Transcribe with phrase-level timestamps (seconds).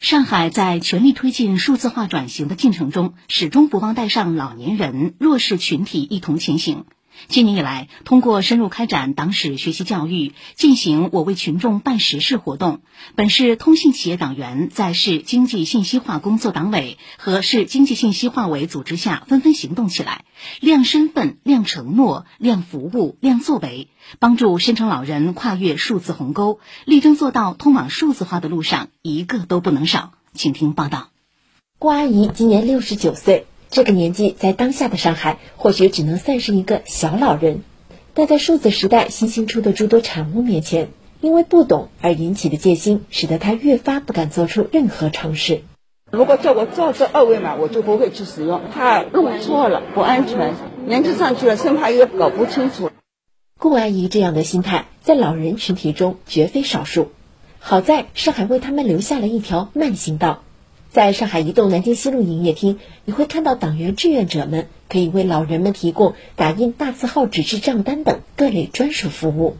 [0.00, 6.84] 上海在全力推进数字化转型的进程中，始终不忘带上老年人、弱势群体一同前行。
[7.26, 12.80] 今年以来，通过深入开展党史学习教育，进行“我为群众办实事”活动，
[13.16, 20.24] 本市通信企业党员在市经济信息化工作党委和市经济信息化委组织下纷纷行动起来，
[20.60, 23.88] 亮身份、亮承诺、亮服务、亮作为，
[24.20, 30.12] 帮助深城老人跨越数字鸿沟，力争做到通往数字化的路上一个都不能少。
[30.34, 31.08] 请听报道。
[31.80, 33.47] 郭阿姨今年六十九岁。
[33.70, 37.62] 这个年纪，在当下的上海，或许只能算是一个小老人，
[38.14, 40.88] 但在数字时代新兴出的诸多产物面前，
[41.20, 45.62] 因为不懂而引起的戒心，使得他越发不敢做出任何尝试。
[46.10, 50.54] 如果叫我照这二维码，我就不会去使用，怕弄错了不安全。
[50.86, 52.90] 年纪上去了，生怕又搞不清楚。
[53.58, 57.10] 顾阿姨这样的心态，在老人群体中绝非少数。
[57.58, 60.42] 好在上海为他们留下了一条慢行道。
[60.90, 69.58] 在上海移动南京西路营业厅，你会看到党员志愿者们可以为老人们提供打印大字号纸质账单等各类专属服务。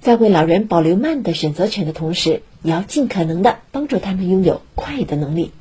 [0.00, 5.52] 在为老人保留慢的选择权的同时，也要尽可能的帮助他们拥有快的能力。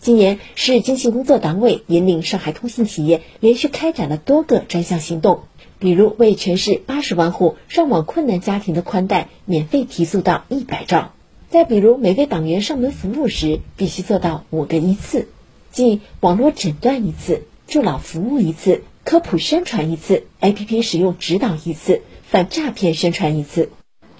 [0.00, 5.40] 今年市经信工作党委引领上海通信企业连续开展了多个专项行动，
[5.78, 11.12] 比如为全市八十万户上网困难家庭的宽带免费提速到一百兆。
[11.50, 15.26] 再比如，每位党员上门服务时必须做到五个一次，
[15.72, 23.70] 即网络诊断一次、助老服务一次、科普宣传一次、APP 使用指导一次、反诈骗宣传一次。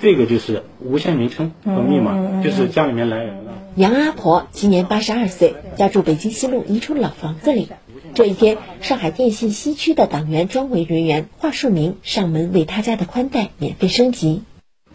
[0.00, 3.62] 这个就是无线名称和密码，就是家里面来人了。
[3.76, 7.68] 杨阿婆今年八十二岁，家住北京西路一处老房子里。
[8.12, 14.42] 这一天，上海电信西区的党员专委人员华树明上门为他家的宽带免费升级。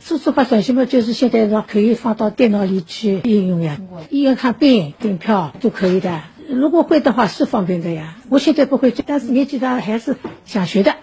[0.08, 3.82] 数字化转型嘛，就是现在说可以放到电脑里去应用呀，
[4.12, 6.22] 医院看病、订票都可以的。
[6.48, 8.16] 如果会的话是方便的呀。
[8.30, 10.96] 我现在不会，但是年纪大还是想学的。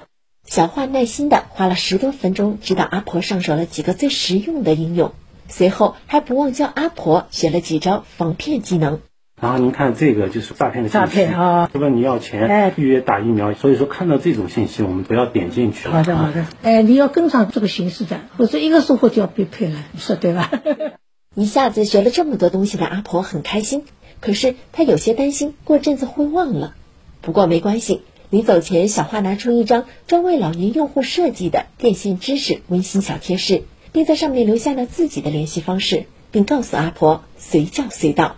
[0.46, 5.12] 小华耐心的花了十多分钟，指导阿婆上手了几个最实用的应用，
[5.48, 9.00] 随后还不忘教阿婆学了几招防骗技能。
[9.42, 13.52] 然后您看这个就是诈骗的信息，诈骗啊，问你要钱，预约打疫苗。
[13.54, 15.88] 所以说看到这种信息，我们不要点进去。
[15.88, 20.48] 好的好的，哎，你要跟上这个形势的，否则一个收获就要被骗了，你说对吧？
[21.34, 23.82] 一下子学了这么多东西的阿婆很开心，
[24.20, 26.74] 可是她有些担心过阵子会忘了。
[27.20, 38.36] 不过没关系，临走前，小花拿出一张专为老年用户设计的电信知识温馨小贴士，并在上面留下了自己的联系方式，并告诉阿婆随叫随到。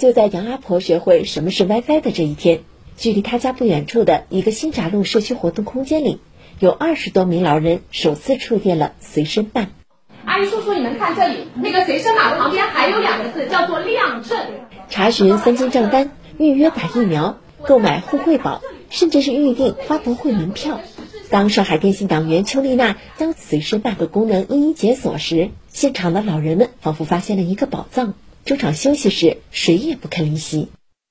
[0.00, 2.60] 就在杨阿婆学会什么是 WiFi 的这一天，
[2.96, 6.20] 距离她家不远处的一个新闸路社区活动空间里，
[6.58, 9.72] 有二十多名老人首次触电了随身办。
[10.24, 14.38] 阿姨叔叔，你们看这里，那个随身码旁边还有两个字，叫做亮证。
[14.88, 17.36] 查询三金账单、预约打疫苗、
[17.66, 20.80] 购买互惠宝，甚至是预订发博会门票。
[21.28, 28.14] 当上海电信党员邱丽娜将随身办的功能一一解锁时，现场的老人们仿佛发现了一个宝藏。
[28.50, 30.66] 中场休息时，谁也不肯离席。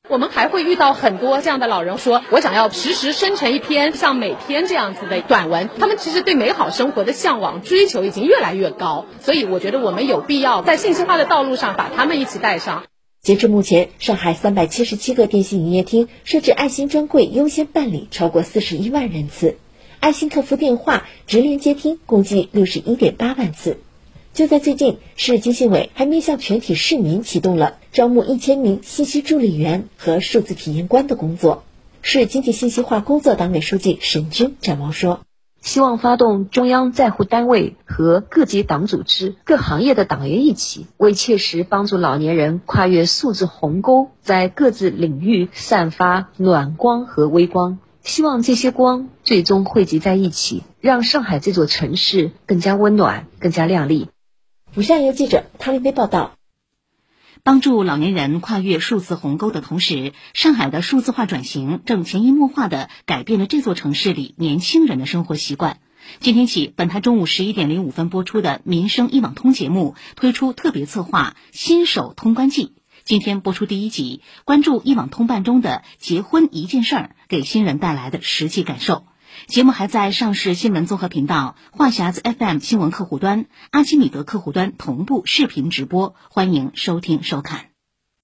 [0.10, 5.70] 我们还会遇到很多这样的老人，说我想要实时生成一篇像每天这样子的短文。
[5.80, 12.84] 他们其实对美好生活的向往、追求已经越来越高，所以我觉得我们有必要在信息化的道路上把他们一起带上。
[13.22, 19.56] 截至目前，上海三百七十七个电信营业厅设置爱心专柜优先办理超过四十一万人次，
[20.02, 23.80] 爱心客服电话直连接听共计六十一点八万次。
[24.34, 31.64] 就在最近，市经信委还面向全体市民启动了招募一千名信息助理员和数字体验官的工作。
[32.02, 35.20] 市经济信息化工作党委书记沈军展望说
[35.62, 47.80] ：“希望发动中央在沪单位和各级党组织、各行业的党员一起，为切实帮助老年人跨越数字鸿沟，在各自领域散发暖光和微光。
[48.04, 54.08] 希望这些光最终汇集在一起，让上海这座城市更加温暖、更加亮丽。”
[54.72, 56.38] 釜山有记者汤立飞报道，
[57.42, 65.80] 帮助老年人跨越数字鸿沟的同时，上海的数字化转型正潜移默化的改变了这座城市里年轻人的生活习惯。
[66.20, 72.66] 今天起，本台中午十一点零五分播出的《民生一网通》节目推出特别策划《新手通关记》，
[73.04, 79.04] 今天播出第一集，关注一网通办中的结婚一件事儿给新人带来的实际感受。
[79.48, 87.79] 节目还在上市新闻综合频道、话匣子 FM 新闻客户端、阿基米德客户端同步视频直播，欢迎收听收看。